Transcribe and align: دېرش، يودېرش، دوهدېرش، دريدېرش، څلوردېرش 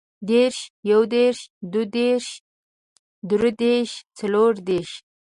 دېرش، 0.29 0.57
يودېرش، 0.89 1.39
دوهدېرش، 1.71 2.25
دريدېرش، 3.29 3.91
څلوردېرش 4.17 4.91